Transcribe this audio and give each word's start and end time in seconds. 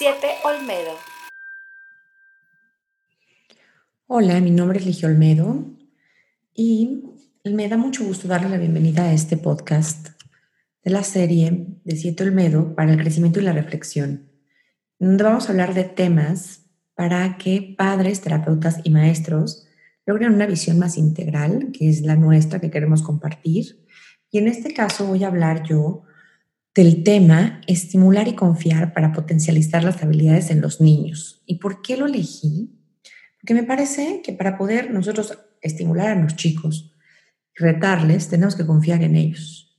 Siete 0.00 0.28
Olmedo. 0.44 0.92
Hola, 4.06 4.40
mi 4.40 4.50
nombre 4.50 4.78
es 4.78 4.86
Ligio 4.86 5.08
Olmedo 5.08 5.76
y 6.54 7.02
me 7.44 7.68
da 7.68 7.76
mucho 7.76 8.02
gusto 8.04 8.26
darle 8.26 8.48
la 8.48 8.56
bienvenida 8.56 9.02
a 9.02 9.12
este 9.12 9.36
podcast 9.36 10.08
de 10.82 10.90
la 10.90 11.02
serie 11.02 11.66
de 11.84 11.96
Siete 11.96 12.24
Olmedo 12.24 12.74
para 12.74 12.90
el 12.90 12.98
crecimiento 12.98 13.40
y 13.40 13.42
la 13.42 13.52
reflexión, 13.52 14.30
donde 14.98 15.22
vamos 15.22 15.46
a 15.46 15.52
hablar 15.52 15.74
de 15.74 15.84
temas 15.84 16.64
para 16.94 17.36
que 17.36 17.74
padres, 17.76 18.22
terapeutas 18.22 18.80
y 18.82 18.88
maestros 18.88 19.66
logren 20.06 20.32
una 20.32 20.46
visión 20.46 20.78
más 20.78 20.96
integral, 20.96 21.72
que 21.78 21.90
es 21.90 22.00
la 22.00 22.16
nuestra 22.16 22.58
que 22.58 22.70
queremos 22.70 23.02
compartir. 23.02 23.84
Y 24.30 24.38
en 24.38 24.48
este 24.48 24.72
caso 24.72 25.06
voy 25.06 25.24
a 25.24 25.28
hablar 25.28 25.62
yo 25.64 26.04
del 26.80 27.02
tema 27.02 27.60
estimular 27.66 28.26
y 28.26 28.34
confiar 28.34 28.94
para 28.94 29.12
potencializar 29.12 29.84
las 29.84 30.02
habilidades 30.02 30.50
en 30.50 30.62
los 30.62 30.80
niños. 30.80 31.42
¿Y 31.44 31.56
por 31.56 31.82
qué 31.82 31.98
lo 31.98 32.06
elegí? 32.06 32.70
Porque 33.38 33.52
me 33.52 33.64
parece 33.64 34.22
que 34.24 34.32
para 34.32 34.56
poder 34.56 34.90
nosotros 34.90 35.36
estimular 35.60 36.08
a 36.08 36.14
los 36.14 36.36
chicos 36.36 36.96
retarles, 37.54 38.28
tenemos 38.28 38.56
que 38.56 38.64
confiar 38.64 39.02
en 39.02 39.14
ellos. 39.14 39.78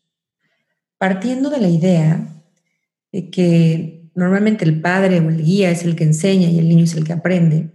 Partiendo 1.00 1.50
de 1.50 1.60
la 1.60 1.70
idea 1.70 2.44
de 3.12 3.32
que 3.32 4.12
normalmente 4.14 4.64
el 4.64 4.80
padre 4.80 5.22
o 5.22 5.30
el 5.30 5.44
guía 5.44 5.72
es 5.72 5.84
el 5.84 5.96
que 5.96 6.04
enseña 6.04 6.50
y 6.50 6.60
el 6.60 6.70
niño 6.70 6.84
es 6.84 6.94
el 6.94 7.04
que 7.04 7.14
aprende, 7.14 7.72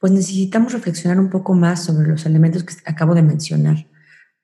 pues 0.00 0.12
necesitamos 0.12 0.72
reflexionar 0.72 1.20
un 1.20 1.28
poco 1.28 1.52
más 1.52 1.84
sobre 1.84 2.08
los 2.08 2.24
elementos 2.24 2.64
que 2.64 2.72
acabo 2.86 3.14
de 3.14 3.22
mencionar. 3.22 3.86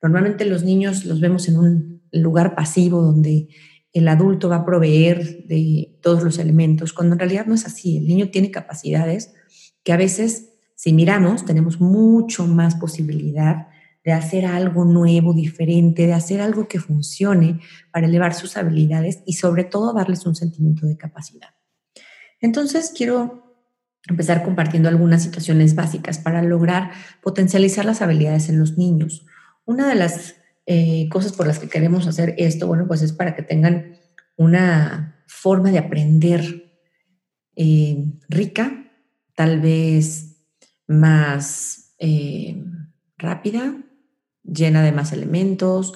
Normalmente 0.02 0.44
los 0.44 0.64
niños 0.64 1.06
los 1.06 1.18
vemos 1.18 1.48
en 1.48 1.56
un 1.56 2.02
lugar 2.12 2.54
pasivo 2.54 3.00
donde 3.00 3.48
el 3.92 4.08
adulto 4.08 4.48
va 4.48 4.56
a 4.56 4.64
proveer 4.64 5.46
de 5.46 5.98
todos 6.00 6.22
los 6.22 6.38
elementos, 6.38 6.92
cuando 6.92 7.14
en 7.14 7.18
realidad 7.18 7.46
no 7.46 7.54
es 7.54 7.66
así. 7.66 7.98
El 7.98 8.06
niño 8.06 8.30
tiene 8.30 8.50
capacidades 8.50 9.34
que 9.82 9.92
a 9.92 9.96
veces 9.96 10.52
si 10.82 10.92
miramos, 10.92 11.44
tenemos 11.44 11.80
mucho 11.80 12.44
más 12.48 12.74
posibilidad 12.74 13.68
de 14.04 14.12
hacer 14.12 14.46
algo 14.46 14.84
nuevo, 14.84 15.32
diferente, 15.32 16.08
de 16.08 16.12
hacer 16.12 16.40
algo 16.40 16.66
que 16.66 16.80
funcione 16.80 17.60
para 17.92 18.08
elevar 18.08 18.34
sus 18.34 18.56
habilidades 18.56 19.22
y 19.24 19.34
sobre 19.34 19.62
todo 19.62 19.92
darles 19.92 20.26
un 20.26 20.34
sentimiento 20.34 20.86
de 20.86 20.96
capacidad. 20.96 21.50
Entonces, 22.40 22.92
quiero 22.96 23.62
empezar 24.08 24.42
compartiendo 24.42 24.88
algunas 24.88 25.22
situaciones 25.22 25.76
básicas 25.76 26.18
para 26.18 26.42
lograr 26.42 26.90
potencializar 27.22 27.84
las 27.84 28.02
habilidades 28.02 28.48
en 28.48 28.58
los 28.58 28.76
niños. 28.76 29.24
Una 29.64 29.86
de 29.88 29.94
las 29.94 30.34
eh, 30.64 31.08
cosas 31.08 31.32
por 31.32 31.46
las 31.46 31.58
que 31.58 31.68
queremos 31.68 32.06
hacer 32.06 32.34
esto, 32.38 32.68
bueno, 32.68 32.86
pues 32.86 33.02
es 33.02 33.12
para 33.12 33.34
que 33.34 33.42
tengan 33.42 33.96
una 34.36 35.24
forma 35.26 35.72
de 35.72 35.78
aprender 35.78 36.70
eh, 37.56 38.04
rica, 38.28 38.90
tal 39.34 39.60
vez 39.60 40.36
más 40.86 41.94
eh, 41.98 42.62
rápida, 43.18 43.76
llena 44.44 44.82
de 44.82 44.92
más 44.92 45.12
elementos, 45.12 45.94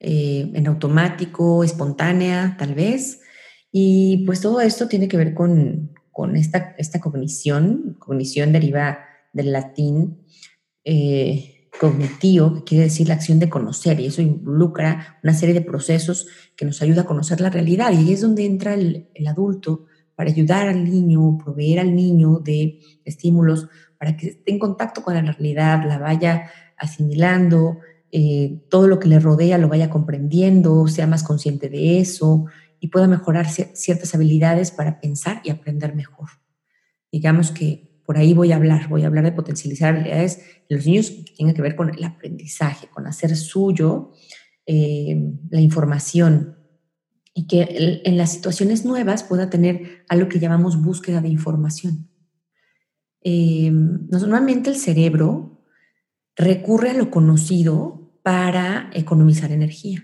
en 0.00 0.64
automático, 0.68 1.64
espontánea, 1.64 2.54
tal 2.56 2.74
vez. 2.74 3.20
Y 3.72 4.24
pues 4.26 4.40
todo 4.40 4.60
esto 4.60 4.86
tiene 4.86 5.08
que 5.08 5.16
ver 5.16 5.34
con, 5.34 5.90
esta, 6.36 6.76
esta, 6.78 7.00
cognición. 7.00 7.96
Cognición 7.98 8.52
deriva 8.52 9.00
del 9.32 9.50
latín 9.52 10.24
cognitivo, 11.78 12.54
que 12.54 12.64
quiere 12.64 12.84
decir 12.84 13.08
la 13.08 13.14
acción 13.14 13.38
de 13.38 13.48
conocer, 13.48 14.00
y 14.00 14.06
eso 14.06 14.22
involucra 14.22 15.18
una 15.22 15.34
serie 15.34 15.54
de 15.54 15.62
procesos 15.62 16.26
que 16.56 16.64
nos 16.64 16.82
ayuda 16.82 17.02
a 17.02 17.06
conocer 17.06 17.40
la 17.40 17.50
realidad. 17.50 17.92
Y 17.92 18.12
es 18.12 18.20
donde 18.20 18.44
entra 18.44 18.74
el, 18.74 19.08
el 19.14 19.26
adulto 19.26 19.86
para 20.14 20.30
ayudar 20.30 20.68
al 20.68 20.84
niño, 20.84 21.38
proveer 21.38 21.80
al 21.80 21.94
niño 21.94 22.40
de 22.40 22.80
estímulos 23.04 23.68
para 23.98 24.16
que 24.16 24.28
esté 24.28 24.52
en 24.52 24.58
contacto 24.58 25.02
con 25.02 25.14
la 25.14 25.22
realidad, 25.22 25.84
la 25.86 25.98
vaya 25.98 26.50
asimilando, 26.76 27.78
eh, 28.10 28.62
todo 28.70 28.86
lo 28.86 28.98
que 28.98 29.08
le 29.08 29.18
rodea 29.18 29.58
lo 29.58 29.68
vaya 29.68 29.90
comprendiendo, 29.90 30.86
sea 30.88 31.06
más 31.06 31.22
consciente 31.22 31.68
de 31.68 32.00
eso 32.00 32.46
y 32.80 32.88
pueda 32.88 33.06
mejorar 33.06 33.48
ciertas 33.48 34.14
habilidades 34.14 34.70
para 34.70 35.00
pensar 35.00 35.40
y 35.44 35.50
aprender 35.50 35.94
mejor. 35.94 36.28
Digamos 37.12 37.50
que 37.50 37.87
por 38.08 38.16
ahí 38.16 38.32
voy 38.32 38.52
a 38.52 38.56
hablar, 38.56 38.88
voy 38.88 39.04
a 39.04 39.08
hablar 39.08 39.22
de 39.22 39.32
potencializar 39.32 39.94
habilidades 39.94 40.38
en 40.66 40.78
los 40.78 40.86
niños 40.86 41.10
que 41.10 41.34
tengan 41.36 41.54
que 41.54 41.60
ver 41.60 41.76
con 41.76 41.94
el 41.94 42.02
aprendizaje, 42.02 42.86
con 42.86 43.06
hacer 43.06 43.36
suyo 43.36 44.12
eh, 44.64 45.34
la 45.50 45.60
información 45.60 46.56
y 47.34 47.46
que 47.46 48.00
en 48.06 48.16
las 48.16 48.32
situaciones 48.32 48.86
nuevas 48.86 49.24
pueda 49.24 49.50
tener 49.50 50.06
algo 50.08 50.30
que 50.30 50.38
llamamos 50.38 50.80
búsqueda 50.80 51.20
de 51.20 51.28
información. 51.28 52.08
Eh, 53.20 53.70
normalmente 53.70 54.70
el 54.70 54.76
cerebro 54.76 55.66
recurre 56.34 56.92
a 56.92 56.94
lo 56.94 57.10
conocido 57.10 58.14
para 58.22 58.88
economizar 58.94 59.52
energía. 59.52 60.02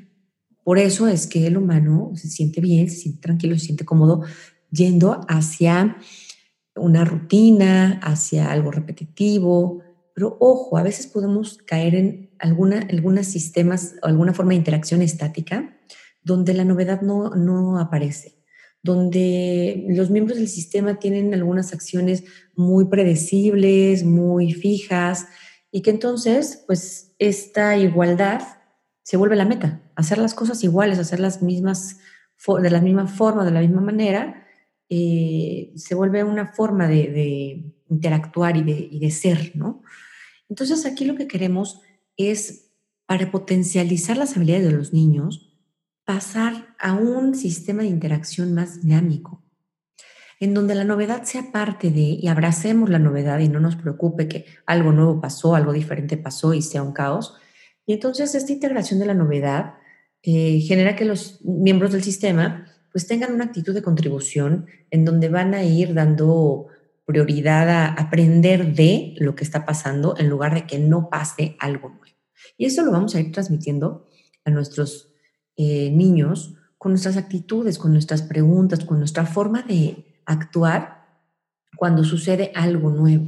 Por 0.63 0.79
eso 0.79 1.09
es 1.09 1.27
que 1.27 1.47
el 1.47 1.57
humano 1.57 2.11
se 2.17 2.29
siente 2.29 2.61
bien, 2.61 2.91
se 2.91 2.97
siente 2.97 3.23
tranquilo, 3.23 3.59
se 3.59 3.65
siente 3.65 3.87
cómodo 3.87 4.25
yendo 4.71 5.23
hacia 5.27 5.97
una 6.77 7.05
rutina, 7.05 8.01
hacia 8.03 8.51
algo 8.51 8.71
repetitivo. 8.71 9.83
Pero 10.15 10.37
ojo, 10.41 10.77
a 10.77 10.83
veces 10.83 11.07
podemos 11.07 11.59
caer 11.59 11.95
en 11.95 12.31
alguna, 12.39 12.87
algunos 12.91 13.27
sistemas 13.27 13.95
o 14.03 14.07
alguna 14.07 14.33
forma 14.33 14.51
de 14.51 14.59
interacción 14.59 15.03
estática 15.03 15.77
donde 16.23 16.55
la 16.55 16.65
novedad 16.65 17.03
no, 17.03 17.31
no 17.31 17.79
aparece 17.79 18.45
donde 18.85 19.87
los 19.89 20.11
miembros 20.11 20.37
del 20.37 20.47
sistema 20.47 20.99
tienen 20.99 21.33
algunas 21.33 21.73
acciones 21.73 22.25
muy 22.55 22.85
predecibles, 22.85 24.05
muy 24.05 24.53
fijas, 24.53 25.27
y 25.73 25.81
que 25.81 25.91
entonces, 25.91 26.63
pues, 26.67 27.15
esta 27.19 27.79
igualdad 27.79 28.43
se 29.03 29.17
vuelve 29.17 29.37
la 29.37 29.47
meta, 29.47 29.83
hacer 29.97 30.19
las 30.19 30.35
cosas 30.35 30.63
iguales, 30.63 30.99
hacer 30.99 31.19
las 31.19 31.43
mismas, 31.43 31.97
de 32.61 32.71
la 32.71 32.83
misma 32.83 33.07
forma, 33.07 33.47
de 33.47 33.53
la 33.53 33.61
misma 33.61 33.81
manera, 33.81 34.44
eh, 34.89 35.73
se 35.77 35.95
vuelve 35.95 36.25
una 36.25 36.53
forma 36.53 36.89
de, 36.89 37.71
interactuar 37.89 38.57
y 38.57 38.99
de, 38.99 39.11
ser, 39.11 39.53
¿no? 39.55 39.83
Entonces, 40.49 40.85
aquí 40.85 41.05
lo 41.05 41.15
que 41.15 41.29
queremos 41.29 41.81
es, 42.17 42.73
para 43.07 43.31
potencializar 43.31 44.17
las 44.17 44.37
habilidades 44.37 44.67
de 44.67 44.73
los 44.73 44.93
niños, 44.93 45.55
pasar 46.05 46.75
a 46.79 46.95
un 46.95 47.35
sistema 47.35 47.83
de 47.83 47.89
interacción 47.89 48.53
más 48.53 48.83
dinámico, 48.83 49.43
en 50.41 50.55
donde 50.55 50.75
la 50.75 50.85
novedad 50.85 51.25
sea 51.25 51.53
parte 51.53 51.91
de 51.91 52.01
y 52.01 52.27
abracemos 52.29 52.91
la 52.91 52.99
novedad 52.99 53.39
y 53.39 53.49
no 53.49 53.61
nos 53.61 53.77
preocupe 53.77 54.29
que 54.29 54.47
algo 54.67 54.93
nuevo 54.93 55.21
pasó, 55.21 55.55
algo 55.55 55.73
diferente 55.73 56.17
pasó 56.17 56.53
y 56.53 56.63
sea 56.63 56.83
un 56.83 56.93
caos. 56.93 57.37
Y 57.87 57.93
entonces 57.95 58.35
esta 58.35 58.53
integración 58.53 58.99
de 58.99 59.07
la 59.07 59.15
novedad 59.15 59.75
eh, 60.23 60.61
genera 60.61 60.97
que 60.97 61.05
los 61.05 61.43
miembros 61.45 61.93
del 61.93 62.03
sistema 62.03 62.67
pues 62.95 63.09
tengan 63.09 63.35
una 63.35 63.47
actitud 63.47 63.75
de 63.75 63.83
contribución 63.83 64.67
en 64.93 65.05
donde 65.05 65.29
van 65.29 65.53
a 65.53 65.65
ir 65.65 65.95
dando 65.95 66.69
prioridad 67.05 67.69
a 67.69 67.87
aprender 67.89 68.73
de 68.73 69.17
lo 69.19 69.35
que 69.35 69.43
está 69.43 69.67
pasando 69.67 70.15
en 70.17 70.29
lugar 70.29 70.55
de 70.55 70.65
que 70.65 70.79
no 70.79 71.11
pase 71.11 71.57
algo 71.59 71.89
nuevo. 71.89 72.17
Y 72.57 72.67
eso 72.67 72.85
lo 72.85 72.93
vamos 72.93 73.17
a 73.17 73.21
ir 73.21 73.33
transmitiendo 73.33 74.07
a 74.45 74.51
nuestros 74.51 75.13
eh, 75.57 75.91
niños 75.91 76.55
con 76.79 76.93
nuestras 76.93 77.17
actitudes, 77.17 77.79
con 77.79 77.93
nuestras 77.93 78.23
preguntas, 78.23 78.85
con 78.85 79.01
nuestra 79.01 79.27
forma 79.27 79.63
de 79.63 80.21
actuar 80.25 81.19
cuando 81.77 82.05
sucede 82.05 82.53
algo 82.55 82.91
nuevo. 82.91 83.27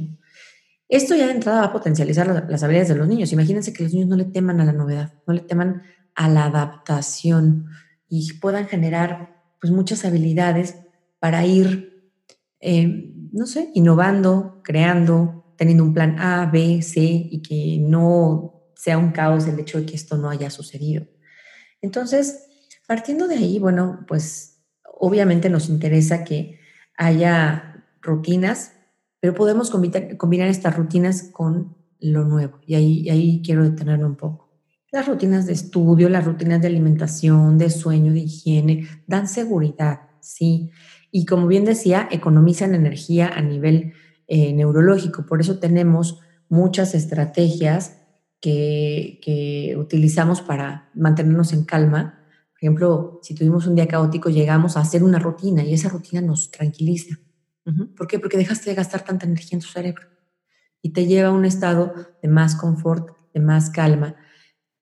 Esto 0.87 1.13
ya 1.13 1.25
de 1.25 1.33
entrada 1.33 1.59
va 1.59 1.67
a 1.67 1.73
potencializar 1.73 2.47
las 2.49 2.63
habilidades 2.63 2.87
de 2.87 2.95
los 2.95 3.09
niños. 3.09 3.33
Imagínense 3.33 3.73
que 3.73 3.83
los 3.83 3.91
niños 3.91 4.07
no 4.07 4.15
le 4.15 4.23
teman 4.23 4.61
a 4.61 4.65
la 4.65 4.71
novedad, 4.71 5.15
no 5.27 5.33
le 5.33 5.41
teman 5.41 5.83
a 6.15 6.29
la 6.29 6.45
adaptación 6.45 7.65
y 8.07 8.31
puedan 8.39 8.69
generar 8.69 9.36
pues 9.59 9.71
muchas 9.71 10.05
habilidades 10.05 10.75
para 11.19 11.45
ir, 11.45 12.11
eh, 12.59 13.13
no 13.31 13.45
sé, 13.45 13.71
innovando, 13.73 14.61
creando, 14.63 15.53
teniendo 15.57 15.83
un 15.83 15.93
plan 15.93 16.19
A, 16.19 16.45
B, 16.45 16.81
C 16.81 17.01
y 17.01 17.41
que 17.41 17.79
no 17.81 18.71
sea 18.75 18.97
un 18.97 19.11
caos 19.11 19.47
el 19.47 19.59
hecho 19.59 19.79
de 19.79 19.85
que 19.85 19.95
esto 19.95 20.17
no 20.17 20.29
haya 20.29 20.49
sucedido. 20.49 21.07
Entonces, 21.81 22.47
partiendo 22.87 23.27
de 23.27 23.35
ahí, 23.35 23.59
bueno, 23.59 24.05
pues 24.07 24.63
obviamente 24.83 25.49
nos 25.49 25.69
interesa 25.69 26.23
que 26.23 26.59
haya 26.95 27.85
rutinas, 28.01 28.73
pero 29.19 29.33
podemos 29.33 29.69
combinar, 29.69 30.47
estas 30.47 30.75
rutinas 30.75 31.29
con 31.31 31.75
lo 31.99 32.23
nuevo. 32.23 32.59
Y 32.65 32.75
ahí, 32.75 33.09
ahí 33.09 33.41
quiero 33.43 33.63
detenerme 33.63 34.05
un 34.05 34.15
poco. 34.15 34.46
Las 34.91 35.05
rutinas 35.05 35.45
de 35.45 35.53
estudio, 35.53 36.07
las 36.07 36.23
rutinas 36.23 36.61
de 36.61 36.67
alimentación, 36.67 37.57
de 37.57 37.69
sueño, 37.69 38.13
de 38.13 38.19
higiene, 38.19 38.87
dan 39.05 39.27
seguridad, 39.27 40.01
sí. 40.21 40.71
Y 41.11 41.25
como 41.25 41.47
bien 41.47 41.65
decía, 41.65 42.07
economizan 42.09 42.73
energía 42.73 43.27
a 43.27 43.41
nivel 43.41 43.93
eh, 44.27 44.53
neurológico. 44.53 45.25
Por 45.25 45.41
eso 45.41 45.59
tenemos 45.59 46.19
muchas 46.47 46.95
estrategias 46.95 47.97
que, 48.39 49.75
utilizamos 49.77 50.41
para 50.41 50.89
mantenernos 50.93 51.53
en 51.53 51.65
calma. 51.65 52.19
Por 52.51 52.57
ejemplo, 52.59 53.19
si 53.21 53.35
tuvimos 53.35 53.67
un 53.67 53.75
día 53.75 53.87
caótico, 53.87 54.29
llegamos 54.29 54.77
a 54.77 54.81
hacer 54.81 55.03
una 55.03 55.19
rutina 55.19 55.63
y 55.63 55.73
esa 55.73 55.89
rutina 55.89 56.21
nos 56.21 56.51
tranquiliza. 56.51 57.17
¿Por 57.97 58.07
qué? 58.07 58.19
Porque 58.19 58.37
dejaste 58.37 58.69
de 58.69 58.75
gastar 58.77 59.03
tanta 59.03 59.25
energía 59.25 59.57
en 59.57 59.59
tu 59.59 59.67
cerebro 59.67 60.07
y 60.81 60.91
te 60.91 61.05
lleva 61.05 61.29
a 61.29 61.33
un 61.33 61.43
estado 61.43 61.93
de 62.21 62.29
más 62.29 62.55
confort, 62.55 63.09
de 63.33 63.41
más 63.41 63.69
calma, 63.69 64.15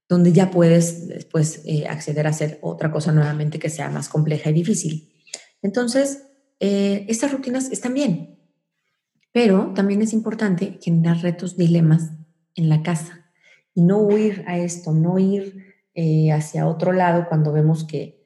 donde 0.08 0.34
ya 0.34 0.52
puedes 0.52 1.08
después 1.08 1.62
eh, 1.66 1.88
acceder 1.88 2.28
a 2.28 2.30
hacer 2.30 2.60
otra 2.62 2.92
cosa 2.92 3.12
nuevamente 3.12 3.60
que 3.60 3.70
sea 3.70 3.90
más 3.90 4.10
compleja 4.10 4.50
y 4.50 4.54
difícil. 4.54 5.12
Entonces, 5.62 6.28
eh, 6.60 7.06
estas 7.10 7.32
rutinas 7.32 7.72
están 7.72 7.94
bien, 7.94 8.40
pero 9.32 9.74
también 9.74 10.02
es 10.02 10.14
importante 10.14 10.80
generar 10.82 11.22
retos, 11.22 11.58
dilemas 11.58 12.12
en 12.56 12.70
la 12.70 12.84
casa 12.84 13.32
y 13.74 13.82
no 13.82 13.98
huir 13.98 14.44
a 14.48 14.58
esto, 14.60 14.94
no 14.94 15.18
ir 15.20 15.74
eh, 15.96 16.32
hacia 16.32 16.68
otro 16.68 16.94
lado 16.94 17.26
cuando 17.28 17.52
vemos 17.52 17.84
que 17.84 18.24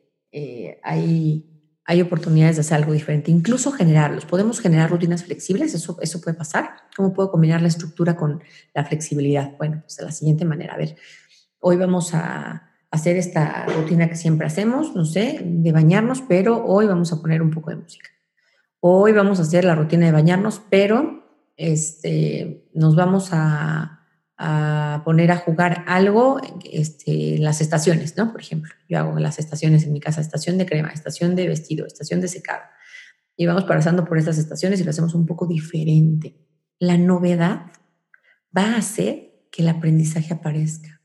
hay, 0.84 1.50
hay 1.86 2.02
oportunidades 2.02 2.58
de 2.58 2.62
hacer 2.62 2.78
algo 2.78 2.94
diferente, 2.94 3.31
incluso 3.31 3.72
generarlos. 3.72 4.26
Podemos 4.26 4.60
generar 4.60 4.92
rutinas 4.92 5.24
flexibles, 5.24 5.74
eso, 5.74 5.98
eso 6.02 6.22
puede 6.22 6.38
pasar. 6.38 6.70
¿Cómo 6.96 7.14
puedo 7.14 7.31
combinar 7.31 7.64
la 7.64 7.68
estructura 7.68 8.16
con 8.16 8.44
la 8.76 8.86
flexibilidad? 8.86 9.58
Bueno, 9.58 9.80
pues 9.81 9.98
de 9.98 10.06
la 10.06 10.12
siguiente 10.12 10.46
manera, 10.46 10.76
a 10.76 10.78
ver, 10.78 10.96
hoy 11.60 11.78
vamos 11.78 12.14
a 12.14 12.70
hacer 12.92 13.18
esta 13.18 13.66
rutina 13.66 14.10
que 14.10 14.16
siempre 14.16 14.48
hacemos, 14.48 14.96
no 14.96 15.06
sé, 15.06 15.40
de 15.44 15.72
bañarnos, 15.72 16.22
pero 16.22 16.66
hoy 16.66 16.88
vamos 16.88 17.14
a 17.14 17.22
poner 17.22 17.42
un 17.42 17.52
poco 17.52 17.70
de 17.70 17.78
música. 17.78 18.10
Hoy 18.80 19.12
vamos 19.12 19.40
a 19.40 19.44
hacer 19.44 19.66
la 19.66 19.76
rutina 19.76 20.06
de 20.06 20.12
bañarnos, 20.12 20.62
pero 20.70 21.24
este, 21.58 22.70
nos 22.74 22.96
vamos 22.96 23.30
a, 23.32 23.96
poner 25.04 25.32
a 25.32 25.36
jugar 25.36 25.84
algo 25.86 26.40
este, 26.72 27.38
las 27.40 27.60
estaciones, 27.60 28.16
¿no? 28.16 28.32
Por 28.32 28.40
ejemplo, 28.40 28.72
yo 28.88 28.98
hago 28.98 29.20
las 29.20 29.38
estaciones 29.38 29.84
en 29.84 29.92
mi 29.92 30.00
casa, 30.00 30.22
estación 30.22 30.58
de 30.58 30.66
crema, 30.66 30.92
estación 30.92 31.36
de 31.36 31.50
vestido, 31.50 31.86
estación 31.86 32.22
de 32.22 32.30
secado. 32.30 32.62
Y 33.36 33.46
vamos 33.46 33.66
pasando 33.66 34.06
por 34.06 34.18
estas 34.18 34.38
estaciones 34.38 34.80
y 34.80 34.86
lo 34.86 34.92
hacemos 34.92 35.14
un 35.14 35.26
poco 35.26 35.46
diferente. 35.46 36.38
La 36.80 36.98
novedad 36.98 37.64
va 38.58 38.76
a 38.76 38.78
hacer 38.78 39.48
que 39.52 39.62
el 39.62 39.68
aprendizaje 39.68 40.34
aparezca. 40.34 40.99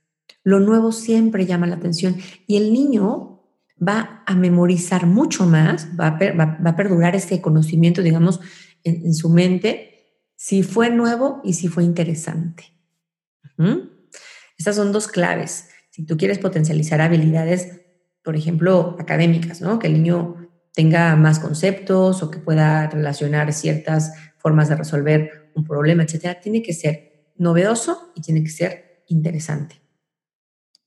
Lo 0.45 0.61
nuevo 0.61 0.93
siempre 0.93 1.47
llama 1.47 1.67
la 1.67 1.77
atención 1.77 2.17
y 2.47 2.59
el 2.59 2.73
niño 2.73 3.35
va 3.77 4.23
a 4.27 4.35
memorizar 4.35 5.07
mucho 5.07 5.47
más, 5.47 5.89
va 5.99 6.19
a, 6.19 6.77
perdurar 6.77 7.17
ese 7.17 7.41
conocimiento, 7.41 8.03
digamos, 8.03 8.41
en, 8.85 9.15
su 9.15 9.31
mente, 9.31 10.21
si 10.37 10.63
fue 10.63 10.91
nuevo 10.91 11.41
y 11.43 11.55
si 11.55 11.69
fue 11.69 11.83
interesante. 11.83 12.65
Estas 14.59 14.77
son 14.77 14.93
dos 14.93 15.09
claves. 15.09 15.69
Si 15.91 16.05
tú 16.05 16.17
quieres 16.17 16.39
potencializar 16.39 17.01
habilidades, 17.01 17.81
por 18.23 18.37
ejemplo, 18.37 18.97
académicas, 18.99 19.61
¿no? 19.61 19.79
Que 19.79 19.87
el 19.87 19.95
niño 19.95 20.49
tenga 20.75 21.17
más 21.17 21.39
conceptos 21.39 22.23
o 22.23 22.31
que 22.31 22.39
pueda 22.39 22.91
relacionar 22.91 23.53
ciertas 23.53 24.13
formas 24.39 24.69
de 24.69 24.77
resolver 24.77 25.51
un 25.55 25.65
problema, 25.65 26.03
etcétera, 26.03 26.41
tiene 26.41 26.63
que 26.63 26.75
ser 26.75 27.31
novedoso 27.37 28.13
y 28.15 28.21
tiene 28.21 28.43
que 28.43 28.51
ser 28.51 29.05
interesante. 29.09 29.84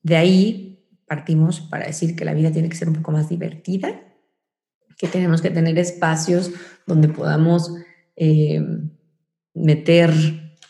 De 0.08 0.16
ahí 0.16 0.88
partimos 1.06 1.60
para 1.60 1.86
decir 1.86 2.16
que 2.16 2.24
la 2.24 2.34
vida 2.34 2.50
tiene 2.50 2.70
que 2.70 2.78
ser 2.78 2.88
un 2.88 2.96
poco 2.96 3.12
más 3.12 3.28
divertida, 3.28 3.90
que 4.98 5.10
tenemos 5.10 5.42
que 5.42 5.50
tener 5.50 5.78
espacios 5.78 6.54
donde 6.86 7.10
podamos 7.10 7.74
eh, 8.16 8.66
meter 9.54 10.14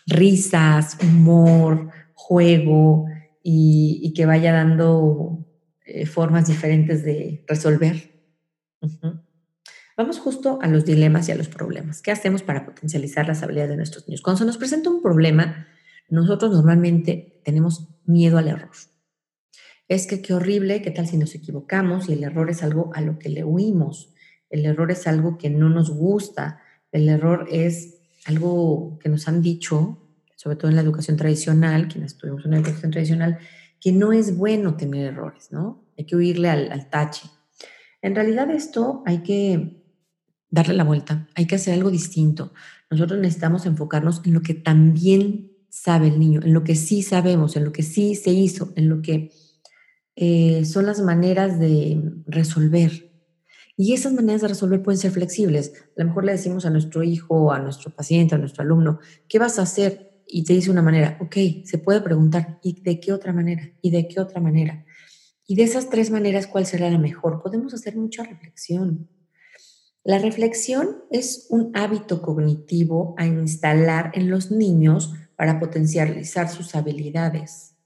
risas, 0.08 0.98
humor, 1.04 1.92
juego 2.16 3.06
y, 3.44 4.12
que 4.16 4.26
vaya 4.26 4.54
dando 4.54 5.46
eh, 5.86 6.08
formas 6.08 6.48
diferentes 6.48 7.04
de 7.04 7.46
resolver. 7.48 8.12
Vamos 9.96 10.18
justo 10.18 10.58
a 10.64 10.68
los 10.68 10.84
dilemas 10.84 11.30
y 11.30 11.32
a 11.32 11.36
los 11.36 11.48
problemas. 11.48 12.02
¿Qué 12.02 12.10
hacemos 12.10 12.42
para 12.42 12.66
potencializar 12.66 13.28
las 13.28 13.44
habilidades 13.44 13.70
de 13.70 13.78
nuestros 13.78 14.08
niños? 14.08 14.24
Cuando 14.24 14.40
se 14.40 14.46
nos 14.46 14.58
presenta 14.58 14.90
un 14.90 15.04
problema, 15.04 15.68
nosotros 16.10 16.52
normalmente 16.54 17.40
tenemos 17.46 17.88
miedo 18.04 18.40
al 18.40 18.48
error 18.48 18.72
es 19.88 20.08
que 20.08 20.22
qué 20.22 20.34
horrible, 20.34 20.82
qué 20.82 20.92
tal 20.92 21.08
si 21.08 21.18
nos 21.18 21.34
equivocamos 21.36 22.10
y 22.10 22.14
el 22.14 22.24
error 22.24 22.50
es 22.50 22.64
algo 22.64 22.92
a 22.94 23.02
lo 23.02 23.20
que 23.20 23.30
le 23.30 23.44
huimos, 23.44 24.14
el 24.50 24.66
error 24.66 24.92
es 24.92 25.08
algo 25.08 25.38
que 25.38 25.50
no 25.50 25.70
nos 25.70 25.90
gusta, 25.92 26.62
el 26.92 27.08
error 27.10 27.48
es 27.52 28.00
algo 28.26 28.98
que 29.00 29.10
nos 29.10 29.28
han 29.28 29.42
dicho, 29.42 29.98
sobre 30.36 30.58
todo 30.58 30.70
en 30.70 30.76
la 30.76 30.82
educación 30.82 31.18
tradicional, 31.18 31.88
quienes 31.88 32.14
estuvimos 32.14 32.46
en 32.46 32.52
la 32.52 32.58
educación 32.58 32.92
tradicional, 32.92 33.40
que 33.80 33.92
no 33.92 34.12
es 34.12 34.38
bueno 34.38 34.76
tener 34.76 35.14
errores, 35.14 35.50
¿no? 35.52 35.86
Hay 35.98 36.06
que 36.06 36.16
huirle 36.16 36.50
al, 36.50 36.72
al 36.72 36.90
tache. 36.90 37.30
En 38.02 38.16
realidad 38.16 38.50
esto 38.52 39.04
hay 39.06 39.20
que 39.24 39.84
darle 40.50 40.74
la 40.74 40.84
vuelta, 40.84 41.28
hay 41.36 41.46
que 41.46 41.56
hacer 41.56 41.74
algo 41.74 41.92
distinto. 41.92 42.54
Nosotros 42.90 43.20
necesitamos 43.20 43.66
enfocarnos 43.66 44.22
en 44.26 44.34
lo 44.34 44.42
que 44.42 44.54
también 44.54 45.52
sabe 45.70 46.08
el 46.08 46.20
niño, 46.20 46.42
en 46.44 46.54
lo 46.54 46.64
que 46.64 46.76
sí 46.76 47.02
sabemos, 47.04 47.56
en 47.56 47.66
lo 47.66 47.72
que 47.72 47.84
sí 47.84 48.16
se 48.16 48.32
hizo, 48.32 48.72
en 48.76 48.90
lo 48.90 49.02
que 49.02 49.32
eh, 50.20 50.66
son 50.66 50.88
las 50.88 51.00
maneras 51.00 51.60
de 51.60 52.02
resolver. 52.26 53.14
Y 53.78 53.94
esas 53.94 54.14
maneras 54.14 54.42
de 54.42 54.48
resolver 54.48 54.82
pueden 54.82 54.98
ser 54.98 55.12
flexibles. 55.12 55.74
A 55.96 56.02
lo 56.02 56.06
mejor 56.06 56.26
le 56.26 56.32
decimos 56.32 56.66
a 56.66 56.72
nuestro 56.72 57.04
hijo, 57.04 57.54
a 57.54 57.60
nuestro 57.60 57.96
paciente, 57.96 58.34
a 58.34 58.40
nuestro 58.40 58.64
alumno, 58.64 59.00
¿qué 59.30 59.38
vas 59.38 59.60
a 59.60 59.62
hacer? 59.62 60.24
Y 60.26 60.44
te 60.44 60.54
dice 60.54 60.72
una 60.72 60.82
manera, 60.82 61.20
ok, 61.22 61.64
se 61.64 61.78
puede 61.78 62.02
preguntar, 62.02 62.60
¿y 62.64 62.82
de 62.82 63.00
qué 63.00 63.14
otra 63.14 63.32
manera? 63.32 63.72
¿Y 63.80 63.92
de 63.92 64.08
qué 64.08 64.20
otra 64.20 64.42
manera? 64.42 64.84
Y 65.46 65.56
de 65.56 65.64
esas 65.64 65.92
tres 65.92 66.10
maneras, 66.10 66.48
¿cuál 66.48 66.66
será 66.66 66.90
la 66.90 66.98
mejor? 66.98 67.44
Podemos 67.44 67.76
hacer 67.76 67.96
mucha 67.96 68.24
reflexión. 68.24 69.08
La 70.04 70.18
reflexión 70.18 71.04
es 71.12 71.46
un 71.52 71.72
hábito 71.76 72.24
cognitivo 72.24 73.14
a 73.20 73.28
instalar 73.28 74.12
en 74.16 74.32
los 74.32 74.50
niños 74.50 75.14
para 75.36 75.60
potencializar 75.60 76.50
sus 76.50 76.74
habilidades. 76.74 77.77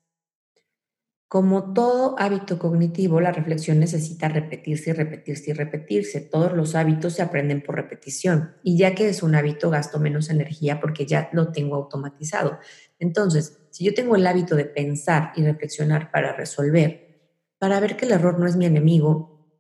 Como 1.32 1.72
todo 1.72 2.20
hábito 2.20 2.60
cognitivo, 2.60 3.22
la 3.22 3.32
reflexión 3.32 3.80
necesita 3.80 4.28
repetirse 4.28 4.90
y 4.90 4.94
repetirse 4.94 5.52
y 5.52 5.54
repetirse. 5.54 6.20
Todos 6.20 6.52
los 6.52 6.76
hábitos 6.76 7.14
se 7.14 7.22
aprenden 7.22 7.62
por 7.62 7.76
repetición 7.76 8.56
y 8.64 8.78
ya 8.78 8.96
que 8.96 9.08
es 9.08 9.24
un 9.24 9.34
hábito 9.36 9.70
gasto 9.70 9.98
menos 9.98 10.30
energía 10.30 10.82
porque 10.82 11.06
ya 11.06 11.30
lo 11.32 11.54
tengo 11.54 11.78
automatizado. 11.78 12.60
Entonces, 13.00 13.62
si 13.70 13.86
yo 13.86 13.94
tengo 13.94 14.18
el 14.18 14.28
hábito 14.28 14.58
de 14.58 14.66
pensar 14.66 15.32
y 15.38 15.44
reflexionar 15.46 16.12
para 16.12 16.36
resolver, 16.36 17.22
para 17.60 17.80
ver 17.80 17.96
que 17.96 18.08
el 18.08 18.12
error 18.12 18.38
no 18.38 18.46
es 18.46 18.58
mi 18.58 18.66
enemigo, 18.66 19.56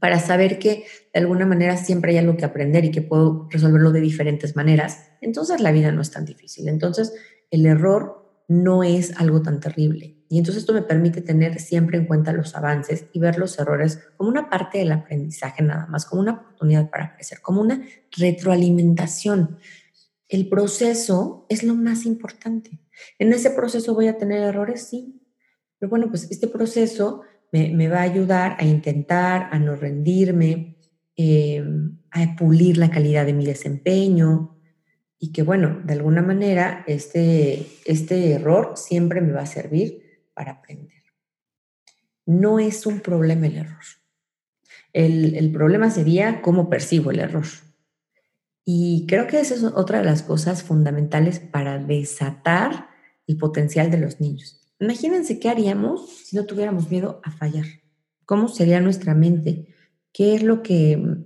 para 0.00 0.20
saber 0.20 0.58
que 0.58 0.86
de 1.12 1.20
alguna 1.20 1.44
manera 1.44 1.76
siempre 1.76 2.12
hay 2.12 2.16
algo 2.16 2.38
que 2.38 2.46
aprender 2.46 2.86
y 2.86 2.92
que 2.92 3.02
puedo 3.02 3.46
resolverlo 3.50 3.92
de 3.92 4.00
diferentes 4.00 4.56
maneras, 4.56 5.10
entonces 5.20 5.60
la 5.60 5.70
vida 5.70 5.92
no 5.92 6.00
es 6.00 6.12
tan 6.12 6.24
difícil. 6.24 6.66
Entonces, 6.66 7.12
el 7.50 7.66
error 7.66 8.42
no 8.48 8.82
es 8.82 9.14
algo 9.20 9.42
tan 9.42 9.60
terrible 9.60 10.19
y 10.32 10.38
entonces 10.38 10.62
esto 10.62 10.72
me 10.72 10.82
permite 10.82 11.22
tener 11.22 11.58
siempre 11.58 11.98
en 11.98 12.06
cuenta 12.06 12.32
los 12.32 12.54
avances 12.54 13.06
y 13.12 13.18
ver 13.18 13.36
los 13.36 13.58
errores 13.58 13.98
como 14.16 14.30
una 14.30 14.48
parte 14.48 14.78
del 14.78 14.92
aprendizaje 14.92 15.60
nada 15.60 15.88
más, 15.88 16.06
como 16.06 16.22
una 16.22 16.34
oportunidad 16.34 16.88
para 16.88 17.16
crecer, 17.16 17.40
como 17.40 17.60
una 17.60 17.84
retroalimentación. 18.16 19.58
El 20.28 20.48
proceso 20.48 21.46
es 21.48 21.64
lo 21.64 21.74
más 21.74 22.06
importante. 22.06 22.78
En 23.18 23.32
ese 23.32 23.50
proceso 23.50 23.92
voy 23.92 24.06
a 24.06 24.18
tener 24.18 24.40
errores, 24.40 24.86
sí. 24.88 25.20
Pero 25.80 25.90
bueno, 25.90 26.06
pues 26.10 26.30
este 26.30 26.46
proceso 26.46 27.22
me, 27.50 27.88
va 27.88 27.98
a 27.98 28.02
ayudar 28.02 28.56
a 28.60 28.64
intentar, 28.64 29.48
a 29.50 29.58
no 29.58 29.74
rendirme, 29.74 30.76
eh, 31.16 31.64
a 32.12 32.36
pulir 32.36 32.78
la 32.78 32.92
calidad 32.92 33.26
de 33.26 33.32
mi 33.32 33.46
desempeño, 33.46 34.56
y 35.18 35.32
que 35.32 35.42
bueno, 35.42 35.80
de 35.84 35.94
alguna 35.94 36.22
manera 36.22 36.84
este, 36.86 37.66
este 37.84 38.30
error 38.30 38.74
siempre 38.76 39.20
me 39.20 39.32
va 39.32 39.40
a 39.40 39.46
servir 39.46 40.09
para 40.40 40.52
aprender. 40.52 41.02
No 42.24 42.58
es 42.60 42.86
un 42.86 43.00
problema 43.00 43.46
el 43.46 43.58
error. 43.58 43.84
El, 44.94 45.52
problema 45.52 45.90
sería 45.90 46.40
cómo 46.40 46.70
percibo 46.70 47.10
el 47.10 47.18
error. 47.18 47.44
Y 48.64 49.04
creo 49.06 49.26
que 49.26 49.38
esa 49.38 49.54
es 49.54 49.64
otra 49.64 49.98
de 49.98 50.06
las 50.06 50.22
cosas 50.22 50.62
fundamentales 50.62 51.40
para 51.40 51.78
desatar 51.78 52.88
el 53.26 53.36
potencial 53.36 53.90
de 53.90 53.98
los 53.98 54.18
niños. 54.18 54.66
Imagínense 54.78 55.38
qué 55.38 55.50
haríamos 55.50 56.08
si 56.24 56.36
no 56.36 56.46
tuviéramos 56.46 56.90
miedo 56.90 57.20
a 57.22 57.32
fallar. 57.32 57.66
¿Cómo 58.24 58.48
sería 58.48 58.80
nuestra 58.80 59.12
mente? 59.12 59.66
¿Qué 60.10 60.34
es 60.34 60.42
lo 60.42 60.62
que 60.62 61.18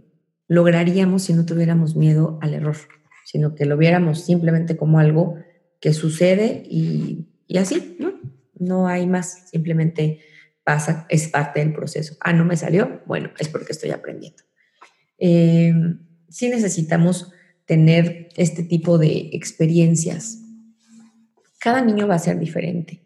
lograríamos 0.49 1.23
si 1.23 1.35
no 1.35 1.47
tuviéramos 1.47 1.95
miedo 1.95 2.41
al 2.43 2.55
error? 2.55 2.79
Sino 3.25 3.55
que 3.55 3.65
lo 3.65 3.77
viéramos 3.77 4.25
simplemente 4.25 4.77
como 4.77 4.99
algo 4.99 5.37
que 5.81 5.93
sucede 5.93 6.65
y, 6.69 7.29
y 7.47 7.59
así, 7.59 7.97
¿no? 8.01 8.34
No 8.59 8.87
hay 8.87 9.07
más, 9.07 9.49
simplemente 9.51 10.21
pasa, 10.65 11.07
es 11.09 11.29
parte 11.29 11.61
del 11.61 11.73
proceso. 11.73 12.17
Ah, 12.21 12.33
no 12.33 12.45
me 12.45 12.57
salió, 12.57 13.03
bueno, 13.07 13.31
es 13.39 13.49
porque 13.49 13.73
estoy 13.73 13.91
aprendiendo. 13.91 14.43
Eh, 15.19 15.73
sí 16.29 16.49
necesitamos 16.49 17.33
tener 17.67 18.29
este 18.37 18.63
tipo 18.63 18.99
de 18.99 19.31
experiencias. 19.33 20.39
Cada 21.61 21.81
niño 21.81 22.07
va 22.07 22.17
a 22.17 22.19
ser 22.19 22.39
diferente. 22.39 23.03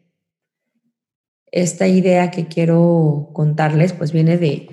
Esta 1.51 1.89
idea 1.89 2.31
que 2.31 2.47
quiero 2.47 3.31
contarles, 3.33 3.93
pues 3.93 4.13
viene 4.13 4.37
de 4.37 4.69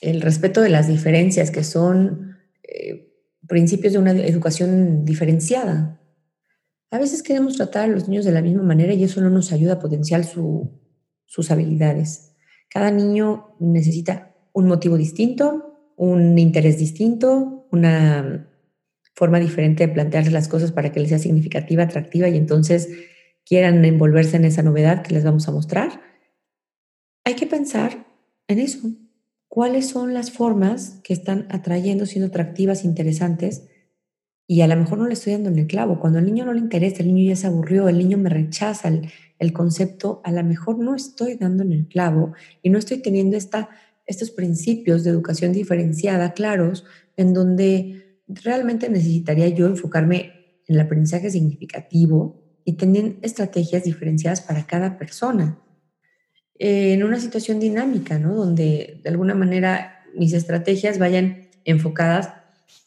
el 0.00 0.20
respeto 0.20 0.60
de 0.60 0.68
las 0.68 0.88
diferencias, 0.88 1.50
que 1.50 1.64
son 1.64 2.36
eh, 2.62 3.12
principios 3.46 3.92
de 3.92 3.98
una 3.98 4.12
educación 4.12 5.04
diferenciada. 5.04 6.00
A 6.96 6.98
veces 6.98 7.22
queremos 7.22 7.58
tratar 7.58 7.84
a 7.84 7.88
los 7.88 8.08
niños 8.08 8.24
de 8.24 8.32
la 8.32 8.40
misma 8.40 8.62
manera 8.62 8.94
y 8.94 9.04
eso 9.04 9.20
no 9.20 9.28
nos 9.28 9.52
ayuda 9.52 9.74
a 9.74 9.78
potenciar 9.78 10.24
sus 10.24 11.50
habilidades. 11.50 12.32
Cada 12.70 12.90
niño 12.90 13.54
necesita 13.60 14.34
un 14.54 14.66
motivo 14.66 14.96
distinto, 14.96 15.92
un 15.96 16.38
interés 16.38 16.78
distinto, 16.78 17.68
una 17.70 18.48
forma 19.14 19.38
diferente 19.38 19.86
de 19.86 19.92
plantearse 19.92 20.30
las 20.30 20.48
cosas 20.48 20.72
para 20.72 20.90
que 20.90 21.00
les 21.00 21.10
sea 21.10 21.18
significativa, 21.18 21.82
atractiva 21.82 22.30
y 22.30 22.38
entonces 22.38 22.88
quieran 23.44 23.84
envolverse 23.84 24.38
en 24.38 24.46
esa 24.46 24.62
novedad 24.62 25.02
que 25.02 25.12
les 25.12 25.22
vamos 25.22 25.46
a 25.48 25.52
mostrar. 25.52 26.00
Hay 27.24 27.34
que 27.34 27.46
pensar 27.46 28.06
en 28.48 28.58
eso. 28.58 28.88
¿Cuáles 29.48 29.86
son 29.86 30.14
las 30.14 30.30
formas 30.30 31.02
que 31.04 31.12
están 31.12 31.46
atrayendo, 31.50 32.06
siendo 32.06 32.28
atractivas, 32.28 32.86
interesantes? 32.86 33.68
Y 34.46 34.60
a 34.60 34.68
lo 34.68 34.76
mejor 34.76 34.98
no 34.98 35.06
le 35.06 35.14
estoy 35.14 35.32
dando 35.32 35.50
en 35.50 35.58
el 35.58 35.66
clavo. 35.66 35.98
Cuando 35.98 36.18
al 36.18 36.24
niño 36.24 36.44
no 36.44 36.52
le 36.52 36.60
interesa, 36.60 37.02
el 37.02 37.12
niño 37.12 37.30
ya 37.30 37.36
se 37.36 37.48
aburrió, 37.48 37.88
el 37.88 37.98
niño 37.98 38.16
me 38.16 38.30
rechaza 38.30 38.88
el, 38.88 39.10
el 39.38 39.52
concepto, 39.52 40.20
a 40.24 40.32
lo 40.32 40.42
mejor 40.44 40.78
no 40.78 40.94
estoy 40.94 41.34
dando 41.34 41.62
en 41.62 41.72
el 41.72 41.88
clavo 41.88 42.32
y 42.62 42.70
no 42.70 42.78
estoy 42.78 42.98
teniendo 42.98 43.36
esta, 43.36 43.68
estos 44.06 44.30
principios 44.30 45.04
de 45.04 45.10
educación 45.10 45.52
diferenciada 45.52 46.32
claros 46.32 46.84
en 47.16 47.34
donde 47.34 48.20
realmente 48.28 48.88
necesitaría 48.88 49.48
yo 49.48 49.66
enfocarme 49.66 50.60
en 50.66 50.74
el 50.74 50.80
aprendizaje 50.80 51.30
significativo 51.30 52.42
y 52.64 52.74
tener 52.74 53.16
estrategias 53.22 53.84
diferenciadas 53.84 54.40
para 54.40 54.66
cada 54.66 54.98
persona. 54.98 55.58
Eh, 56.58 56.94
en 56.94 57.04
una 57.04 57.20
situación 57.20 57.60
dinámica, 57.60 58.18
¿no? 58.18 58.34
Donde 58.34 59.00
de 59.02 59.10
alguna 59.10 59.34
manera 59.34 60.00
mis 60.14 60.32
estrategias 60.32 60.98
vayan 60.98 61.48
enfocadas 61.64 62.30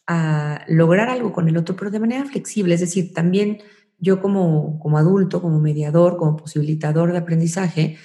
a 0.06 0.64
lograr 0.68 1.08
algo 1.08 1.32
con 1.32 1.48
el 1.48 1.56
otro, 1.56 1.76
pero 1.76 1.90
de 1.90 2.00
manera 2.00 2.24
flexible. 2.24 2.74
Es 2.74 2.80
decir, 2.80 3.12
también 3.14 3.58
yo 3.98 4.20
como, 4.20 4.78
como 4.80 4.98
adulto, 4.98 5.40
como 5.42 5.60
mediador, 5.60 6.16
como 6.16 6.36
posibilitador 6.36 7.12
de 7.12 7.18
aprendizaje, 7.18 7.96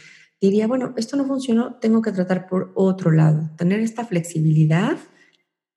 diría, 0.41 0.67
bueno, 0.67 0.93
esto 0.97 1.17
no 1.17 1.25
funcionó, 1.25 1.75
tengo 1.75 2.01
que 2.01 2.11
tratar 2.11 2.47
por 2.47 2.71
otro 2.75 3.11
lado. 3.11 3.49
Tener 3.57 3.79
esta 3.79 4.05
flexibilidad 4.05 4.97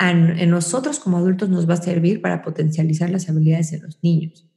en 0.00 0.50
nosotros 0.50 1.00
como 1.00 1.18
adultos 1.18 1.48
nos 1.48 1.68
va 1.68 1.74
a 1.74 1.82
servir 1.82 2.20
para 2.20 2.42
potencializar 2.42 3.10
las 3.10 3.28
habilidades 3.28 3.72
de 3.72 3.80
los 3.80 3.98
niños. 4.02 4.48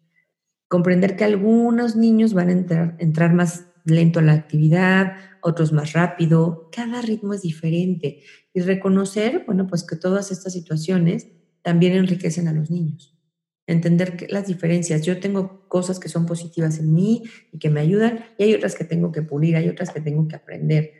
Comprender 0.67 1.15
que 1.15 1.23
algunos 1.23 1.95
niños 1.95 2.33
van 2.33 2.49
a 2.49 2.51
entrar, 2.51 2.95
entrar 2.99 3.33
más 3.33 3.65
lento 3.85 4.19
a 4.19 4.23
la 4.23 4.33
actividad, 4.33 5.13
otros 5.41 5.73
más 5.73 5.93
rápido, 5.93 6.69
cada 6.71 7.01
ritmo 7.01 7.33
es 7.33 7.41
diferente 7.41 8.21
y 8.53 8.61
reconocer, 8.61 9.43
bueno, 9.45 9.67
pues 9.67 9.83
que 9.83 9.95
todas 9.95 10.31
estas 10.31 10.53
situaciones 10.53 11.27
también 11.61 11.93
enriquecen 11.93 12.47
a 12.47 12.53
los 12.53 12.69
niños. 12.69 13.17
Entender 13.67 14.27
las 14.29 14.47
diferencias, 14.47 15.03
yo 15.03 15.19
tengo 15.19 15.67
cosas 15.67 15.99
que 15.99 16.09
son 16.09 16.25
positivas 16.25 16.79
en 16.79 16.93
mí 16.93 17.23
y 17.51 17.59
que 17.59 17.69
me 17.69 17.79
ayudan 17.79 18.25
y 18.37 18.43
hay 18.43 18.53
otras 18.53 18.75
que 18.75 18.83
tengo 18.83 19.11
que 19.11 19.21
pulir, 19.21 19.55
hay 19.55 19.69
otras 19.69 19.91
que 19.91 20.01
tengo 20.01 20.27
que 20.27 20.35
aprender. 20.35 20.91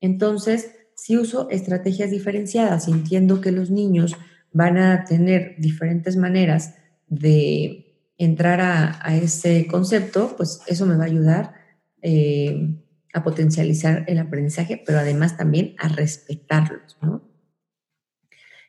Entonces, 0.00 0.70
si 0.96 1.16
uso 1.16 1.48
estrategias 1.50 2.10
diferenciadas, 2.10 2.88
entiendo 2.88 3.40
que 3.40 3.52
los 3.52 3.70
niños 3.70 4.16
van 4.52 4.78
a 4.78 5.04
tener 5.04 5.56
diferentes 5.58 6.16
maneras 6.16 6.74
de 7.08 7.84
entrar 8.16 8.60
a, 8.60 9.16
ese 9.16 9.66
concepto, 9.66 10.34
pues 10.36 10.60
eso 10.66 10.86
me 10.86 10.96
va 10.96 11.04
a 11.04 11.08
ayudar 11.08 11.54
eh, 12.06 12.68
a 13.14 13.24
potencializar 13.24 14.04
el 14.08 14.18
aprendizaje, 14.18 14.82
pero 14.84 14.98
además 14.98 15.38
también 15.38 15.74
a 15.78 15.88
respetarlos, 15.88 16.98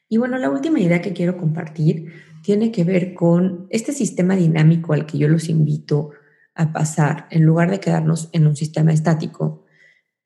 Y 0.08 0.18
bueno, 0.18 0.38
la 0.38 0.50
última 0.50 0.80
idea 0.80 1.02
que 1.02 1.12
quiero 1.12 1.36
compartir 1.36 2.14
tiene 2.44 2.72
que 2.72 2.86
ver 2.86 3.14
con 3.14 3.68
este 3.72 3.92
sistema 3.92 4.38
dinámico 4.38 4.94
al 4.94 5.06
que 5.06 5.18
yo 5.18 5.28
los 5.28 5.50
invito 5.50 6.12
a 6.54 6.72
pasar, 6.72 7.28
en 7.30 7.44
lugar 7.44 7.70
de 7.72 7.82
quedarnos 7.82 8.30
en 8.32 8.48
un 8.48 8.56
sistema 8.56 8.94
estático, 8.94 9.66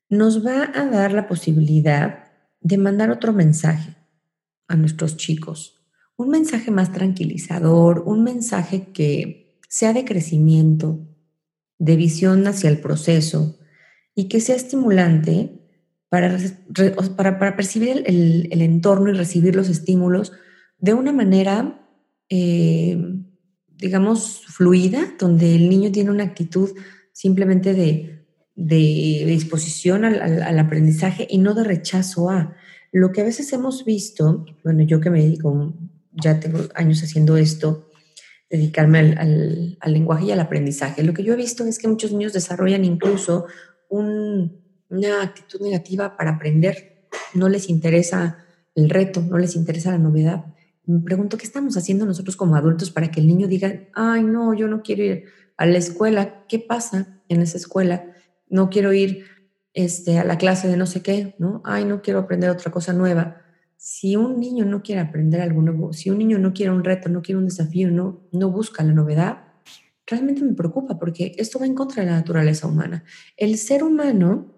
nos 0.08 0.46
va 0.46 0.70
a 0.72 0.86
dar 0.86 1.12
la 1.12 1.26
posibilidad 1.26 2.30
de 2.60 2.78
mandar 2.78 3.10
otro 3.10 3.32
mensaje 3.32 3.96
a 4.68 4.76
nuestros 4.76 5.16
chicos, 5.16 5.82
un 6.16 6.28
mensaje 6.28 6.70
más 6.70 6.92
tranquilizador, 6.92 8.04
un 8.06 8.22
mensaje 8.22 8.92
que 8.92 9.58
sea 9.68 9.92
de 9.92 10.04
crecimiento, 10.04 11.09
de 11.80 11.96
visión 11.96 12.46
hacia 12.46 12.70
el 12.70 12.78
proceso 12.78 13.58
y 14.14 14.28
que 14.28 14.40
sea 14.40 14.54
estimulante 14.54 15.58
para, 16.08 16.38
para, 17.16 17.56
percibir 17.56 18.04
el, 18.06 18.62
entorno 18.62 19.10
y 19.10 19.14
recibir 19.14 19.56
los 19.56 19.68
estímulos 19.68 20.30
de 20.78 20.94
una 20.94 21.10
manera, 21.10 21.84
eh, 22.28 22.96
digamos, 23.76 24.44
fluida, 24.46 25.14
donde 25.18 25.56
el 25.56 25.68
niño 25.68 25.90
tiene 25.90 26.10
una 26.10 26.24
actitud 26.24 26.70
simplemente 27.12 27.74
de 27.74 28.20
de, 28.60 29.24
disposición 29.26 30.04
al, 30.04 30.58
aprendizaje 30.58 31.26
y 31.28 31.38
no 31.38 31.54
de 31.54 31.64
rechazo 31.64 32.30
a. 32.30 32.54
Lo 32.92 33.12
que 33.12 33.20
a 33.20 33.24
veces 33.24 33.52
hemos 33.52 33.84
visto, 33.84 34.44
bueno, 34.64 34.82
yo 34.82 35.00
que 35.00 35.10
me 35.10 35.22
dedico, 35.22 35.74
ya 36.12 36.40
tengo 36.40 36.60
años 36.74 37.02
haciendo 37.02 37.36
esto, 37.36 37.89
dedicarme 38.50 38.98
al, 38.98 39.78
lenguaje 39.92 40.26
y 40.26 40.32
al 40.32 40.40
aprendizaje, 40.40 41.02
lo 41.02 41.14
que 41.14 41.22
yo 41.22 41.32
he 41.34 41.36
visto 41.36 41.64
es 41.64 41.78
que 41.78 41.88
muchos 41.88 42.12
niños 42.12 42.32
desarrollan 42.32 42.84
incluso 42.84 43.46
una 43.88 45.22
actitud 45.22 45.60
negativa 45.62 46.16
para 46.16 46.32
aprender. 46.32 47.06
No 47.32 47.48
les 47.48 47.68
interesa 47.68 48.44
el 48.74 48.90
reto, 48.90 49.22
no 49.22 49.38
les 49.38 49.56
interesa 49.56 49.92
la 49.92 49.98
novedad. 49.98 50.46
Me 50.84 51.00
pregunto, 51.00 51.38
¿qué 51.38 51.46
estamos 51.46 51.76
haciendo 51.76 52.06
nosotros 52.06 52.36
como 52.36 52.56
adultos 52.56 52.90
para 52.90 53.10
que 53.10 53.20
el 53.20 53.28
niño 53.28 53.46
diga, 53.46 53.88
ay, 53.94 54.24
no, 54.24 54.52
yo 54.54 54.66
no 54.66 54.82
quiero 54.82 55.04
ir 55.04 55.24
a 55.56 55.66
la 55.66 55.78
escuela? 55.78 56.44
¿Qué 56.48 56.58
pasa 56.58 57.22
en 57.28 57.40
esa 57.40 57.56
escuela? 57.56 58.10
no 58.50 58.68
quiero 58.68 58.92
ir 58.92 59.24
este, 59.72 60.18
a 60.18 60.24
la 60.24 60.36
clase 60.36 60.68
de 60.68 60.76
no 60.76 60.84
sé 60.84 61.00
qué, 61.00 61.36
¿no? 61.38 61.62
Ay, 61.64 61.84
no 61.84 62.02
quiero 62.02 62.18
aprender 62.18 62.50
otra 62.50 62.70
cosa 62.70 62.92
nueva. 62.92 63.40
Si 63.82 64.14
un 64.14 64.38
niño 64.38 64.66
no 64.66 64.82
quiere 64.82 65.00
aprender 65.00 65.40
algo 65.40 65.62
nuevo, 65.62 65.94
si 65.94 66.10
un 66.10 66.18
niño 66.18 66.38
no 66.38 66.52
quiere 66.52 66.70
un 66.70 66.84
reto, 66.84 67.08
no 67.08 67.22
quiere 67.22 67.38
un 67.38 67.46
desafío, 67.46 67.90
no, 67.90 68.28
no 68.30 68.50
busca 68.50 68.84
la 68.84 68.92
novedad, 68.92 69.38
realmente 70.06 70.42
me 70.42 70.52
preocupa 70.52 70.98
porque 70.98 71.32
esto 71.38 71.58
va 71.58 71.64
en 71.64 71.74
contra 71.74 72.02
de 72.02 72.10
la 72.10 72.16
naturaleza 72.16 72.66
humana. 72.66 73.04
El 73.38 73.56
ser 73.56 73.82
humano 73.82 74.54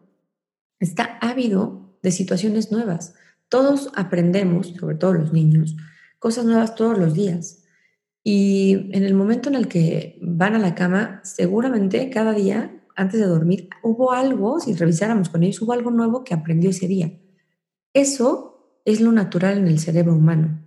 está 0.80 1.18
ávido 1.20 1.96
de 2.02 2.10
situaciones 2.10 2.72
nuevas. 2.72 3.14
Todos 3.48 3.92
aprendemos, 3.94 4.74
sobre 4.80 4.96
todo 4.96 5.12
los 5.12 5.32
niños, 5.32 5.76
cosas 6.18 6.44
nuevas 6.44 6.74
todos 6.74 6.98
los 6.98 7.14
días. 7.14 7.62
Y 8.24 8.90
en 8.90 9.04
el 9.04 9.14
momento 9.14 9.50
en 9.50 9.54
el 9.54 9.68
que 9.68 10.18
van 10.20 10.56
a 10.56 10.58
la 10.58 10.74
cama, 10.74 11.20
seguramente 11.22 12.10
cada 12.10 12.32
día 12.32 12.76
antes 12.96 13.20
de 13.20 13.26
dormir, 13.26 13.68
hubo 13.84 14.10
algo, 14.10 14.58
si 14.58 14.74
revisáramos 14.74 15.28
con 15.28 15.44
ellos, 15.44 15.62
hubo 15.62 15.74
algo 15.74 15.92
nuevo 15.92 16.24
que 16.24 16.34
aprendió 16.34 16.70
ese 16.70 16.88
día. 16.88 17.20
Eso 17.94 18.51
es 18.84 19.00
lo 19.00 19.12
natural 19.12 19.58
en 19.58 19.68
el 19.68 19.78
cerebro 19.78 20.14
humano. 20.14 20.60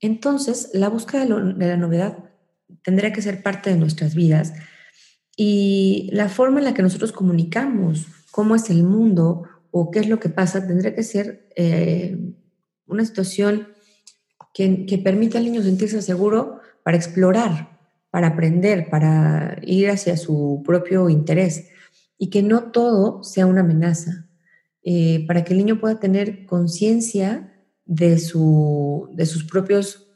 Entonces, 0.00 0.70
la 0.72 0.88
búsqueda 0.88 1.26
de, 1.26 1.66
la 1.66 1.76
novedad 1.76 2.18
tendría 2.82 3.12
que 3.12 3.22
ser 3.22 3.42
parte 3.42 3.70
de 3.70 3.76
nuestras 3.76 4.14
vidas 4.14 4.54
y 5.36 6.08
la 6.12 6.28
forma 6.28 6.58
en 6.58 6.64
la 6.64 6.74
que 6.74 6.82
nosotros 6.82 7.12
comunicamos 7.12 8.06
cómo 8.30 8.54
es 8.54 8.70
el 8.70 8.84
mundo 8.84 9.44
o 9.70 9.90
qué 9.90 10.00
es 10.00 10.08
lo 10.08 10.18
que 10.20 10.28
pasa 10.28 10.66
tendría 10.66 10.94
que 10.94 11.02
ser 11.02 11.48
eh, 11.56 12.18
una 12.86 13.04
situación 13.04 13.68
que, 14.54 14.86
que 14.86 14.98
permita 14.98 15.38
al 15.38 15.44
niño 15.44 15.62
sentirse 15.62 16.02
seguro 16.02 16.60
para 16.82 16.96
explorar, 16.96 17.78
para 18.10 18.28
aprender, 18.28 18.88
para 18.90 19.58
ir 19.62 19.90
hacia 19.90 20.16
su 20.16 20.62
propio 20.64 21.08
interés 21.08 21.68
y 22.18 22.30
que 22.30 22.42
no 22.42 22.70
todo 22.70 23.22
sea 23.22 23.46
una 23.46 23.60
amenaza, 23.60 24.29
eh, 24.82 25.24
para 25.26 25.44
que 25.44 25.52
el 25.52 25.58
niño 25.58 25.80
pueda 25.80 26.00
tener 26.00 26.46
conciencia 26.46 27.52
de, 27.84 28.18
su, 28.18 29.08
de 29.14 29.26
sus 29.26 29.44
propios 29.44 30.08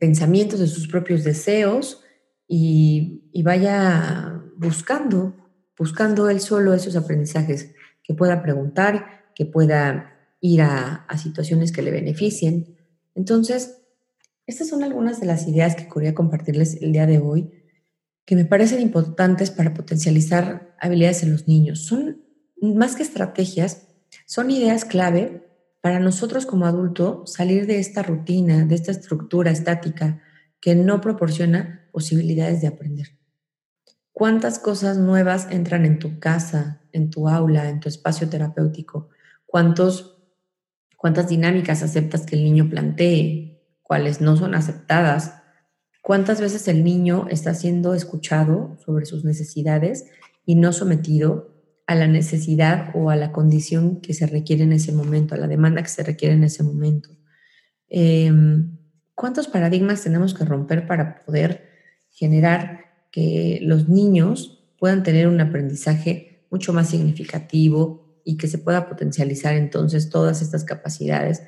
pensamientos, 0.00 0.60
de 0.60 0.66
sus 0.66 0.88
propios 0.88 1.24
deseos 1.24 2.02
y, 2.48 3.42
vaya 3.42 4.42
buscando, 4.56 5.34
buscando 5.76 6.28
él 6.30 6.40
solo 6.40 6.74
esos 6.74 6.96
aprendizajes, 6.96 7.74
que 8.02 8.14
pueda 8.14 8.42
preguntar, 8.42 9.24
que 9.34 9.46
pueda 9.46 10.12
ir 10.40 10.62
a, 10.62 11.06
a 11.06 11.18
situaciones 11.18 11.72
que 11.72 11.82
le 11.82 11.90
beneficien. 11.90 12.76
Entonces, 13.14 13.82
estas 14.46 14.68
son 14.68 14.82
algunas 14.82 15.20
de 15.20 15.26
las 15.26 15.46
ideas 15.46 15.76
que 15.76 15.88
quería 15.88 16.14
compartirles 16.14 16.80
el 16.82 16.92
día 16.92 17.06
de 17.06 17.18
hoy 17.18 17.50
que 18.24 18.36
me 18.36 18.44
parecen 18.44 18.80
importantes 18.80 19.50
para 19.50 19.74
potencializar 19.74 20.74
habilidades 20.80 21.22
en 21.22 21.32
los 21.32 21.48
niños. 21.48 21.80
Son 21.80 22.22
más 22.60 22.94
que 22.94 23.02
estrategias, 23.02 23.88
son 24.26 24.50
ideas 24.50 24.84
clave 24.84 25.48
para 25.80 26.00
nosotros 26.00 26.46
como 26.46 26.66
adulto 26.66 27.26
salir 27.26 27.66
de 27.66 27.78
esta 27.78 28.02
rutina, 28.02 28.64
de 28.64 28.74
esta 28.74 28.92
estructura 28.92 29.50
estática 29.50 30.22
que 30.60 30.74
no 30.74 31.00
proporciona 31.00 31.88
posibilidades 31.92 32.60
de 32.60 32.68
aprender. 32.68 33.18
¿Cuántas 34.12 34.58
cosas 34.58 34.98
nuevas 34.98 35.48
entran 35.50 35.84
en 35.86 35.98
tu 35.98 36.18
casa, 36.18 36.82
en 36.92 37.10
tu 37.10 37.28
aula, 37.28 37.68
en 37.68 37.80
tu 37.80 37.88
espacio 37.88 38.28
terapéutico? 38.28 39.08
¿Cuántos, 39.46 40.18
¿Cuántas 40.96 41.28
dinámicas 41.28 41.82
aceptas 41.82 42.26
que 42.26 42.36
el 42.36 42.44
niño 42.44 42.68
plantee? 42.68 43.52
cuales 43.92 44.22
no 44.22 44.38
son 44.38 44.54
aceptadas. 44.54 45.42
¿Cuántas 46.00 46.40
veces 46.40 46.66
el 46.66 46.82
niño 46.82 47.26
está 47.28 47.52
siendo 47.52 47.92
escuchado 47.92 48.78
sobre 48.82 49.04
sus 49.04 49.22
necesidades 49.22 50.06
y 50.46 50.54
no 50.54 50.72
sometido 50.72 51.51
a 51.92 51.94
la 51.94 52.06
necesidad 52.06 52.90
o 52.94 53.10
a 53.10 53.16
la 53.16 53.32
condición 53.32 54.00
que 54.00 54.14
se 54.14 54.26
requiere 54.26 54.64
en 54.64 54.72
ese 54.72 54.92
momento, 54.92 55.34
a 55.34 55.38
la 55.38 55.46
demanda 55.46 55.82
que 55.82 55.88
se 55.88 56.02
requiere 56.02 56.34
en 56.34 56.44
ese 56.44 56.62
momento? 56.62 57.10
Em, 57.88 58.78
¿Cuántos 59.14 59.46
paradigmas 59.46 60.02
tenemos 60.02 60.34
que 60.34 60.44
romper 60.44 60.86
para 60.86 61.20
poder 61.20 61.68
generar 62.10 62.86
que 63.10 63.60
los 63.62 63.88
niños 63.88 64.64
puedan 64.78 65.02
tener 65.02 65.28
un 65.28 65.40
aprendizaje 65.40 66.46
mucho 66.50 66.72
más 66.72 66.88
significativo 66.90 68.20
y 68.24 68.36
que 68.36 68.48
se 68.48 68.58
pueda 68.58 68.88
potencializar 68.88 69.54
entonces 69.54 70.10
todas 70.10 70.42
estas 70.42 70.64
capacidades 70.64 71.42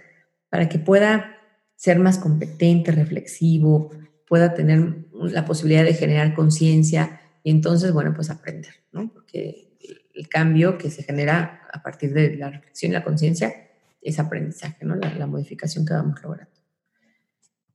para 0.50 0.68
que 0.68 0.78
pueda 0.78 1.36
ser 1.76 1.98
más 1.98 2.18
competente, 2.18 2.92
reflexivo, 2.92 3.90
pueda 4.28 4.54
tener 4.54 5.06
la 5.12 5.44
posibilidad 5.44 5.84
de 5.84 5.94
generar 5.94 6.34
conciencia 6.34 7.20
y 7.42 7.50
entonces, 7.50 7.92
bueno, 7.92 8.12
pues 8.14 8.30
aprender, 8.30 8.74
¿no? 8.92 9.10
Porque 9.12 9.73
el 10.14 10.28
cambio 10.28 10.78
que 10.78 10.90
se 10.90 11.02
genera 11.02 11.62
a 11.72 11.82
partir 11.82 12.12
de 12.12 12.36
la 12.36 12.50
reflexión 12.50 12.92
y 12.92 12.94
la 12.94 13.04
conciencia 13.04 13.52
es 14.00 14.18
aprendizaje, 14.18 14.84
¿no? 14.84 14.94
La, 14.96 15.26
modificación 15.26 15.84
que 15.84 15.94
vamos 15.94 16.22
logrando. 16.22 16.52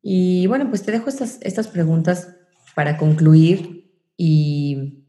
Y 0.02 0.48
bueno, 0.48 0.70
pues 0.70 0.84
te 0.84 0.92
dejo 0.92 1.10
estas, 1.10 1.40
estas 1.42 1.68
preguntas 1.68 2.36
para 2.76 2.98
concluir 2.98 3.92
y, 4.16 5.06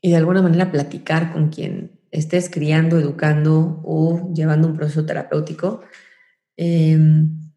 y 0.00 0.10
de 0.10 0.16
alguna 0.16 0.40
manera 0.40 0.70
platicar 0.70 1.32
con 1.32 1.50
quien 1.50 2.00
estés 2.10 2.48
criando, 2.48 2.98
educando 2.98 3.82
o 3.84 4.32
llevando 4.32 4.68
un 4.68 4.76
proceso 4.76 5.04
terapéutico 5.04 5.82
em, 6.56 7.52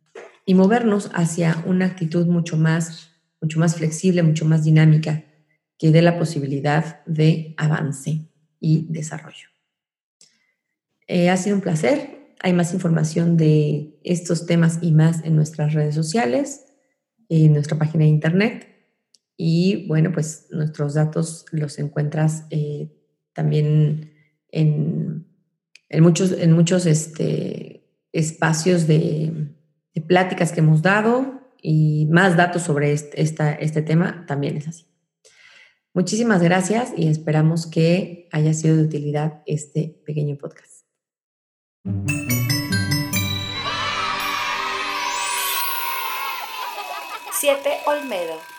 y 0.46 0.56
movernos 0.56 1.10
hacia 1.13 1.63
una 1.66 1.86
actitud 1.86 2.25
mucho 2.28 2.58
más, 2.58 3.12
mucho 3.40 3.60
más 3.60 3.75
flexible, 3.75 4.24
mucho 4.24 4.46
más 4.46 4.63
dinámica, 4.63 5.24
que 5.78 5.92
dé 5.92 6.02
la 6.02 6.18
posibilidad 6.18 7.04
de 7.06 7.54
avance 7.58 8.33
y 8.63 8.88
desarrollo. 8.89 9.50
Eh, 11.08 11.29
ha 11.29 11.36
sido 11.36 11.58
un 11.58 11.62
placer. 11.62 12.34
Hay 12.41 12.53
más 12.53 12.74
información 12.74 13.36
de 13.36 14.00
estos 14.03 14.46
temas 14.46 14.79
y 14.82 14.93
más 14.93 15.24
en 15.25 15.36
nuestras 15.36 15.74
redes 15.74 15.93
sociales, 15.93 16.65
en 17.27 17.51
nuestra 17.53 17.77
página 17.77 18.05
de 18.05 18.10
internet. 18.10 18.67
Y 19.36 19.86
bueno, 19.88 20.13
pues 20.13 20.48
nuestros 20.50 20.93
datos 20.93 21.46
los 21.51 21.77
encuentras 21.77 22.46
eh, 22.51 22.89
también 23.34 24.13
en, 24.50 25.27
muchos, 26.00 26.32
en 26.32 26.53
muchos 26.53 26.86
este, 26.86 27.86
espacios 28.13 28.88
de, 28.88 29.50
pláticas 30.08 30.53
que 30.53 30.62
hemos 30.62 30.82
dado 30.82 31.51
y 31.62 32.08
más 32.12 32.38
datos 32.38 32.63
sobre 32.63 32.93
este, 32.93 33.58
este 33.60 33.82
tema 33.82 34.25
también 34.25 34.55
es 34.58 34.67
así. 34.70 34.92
Muchísimas 35.95 36.41
gracias 36.41 36.91
y 36.97 37.07
esperamos 37.07 37.67
que 37.67 38.27
haya 38.31 38.53
sido 38.53 38.77
de 38.77 38.83
utilidad 38.83 39.43
este 39.45 40.01
pequeño 40.05 40.35
podcast. 40.38 40.85
7 47.39 47.69
Olmedo 47.85 48.52